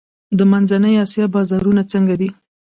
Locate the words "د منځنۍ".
0.37-0.93